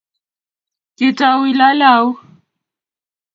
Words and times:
Kitau 0.97 1.39
ilale 1.49 1.85
au? 1.97 2.07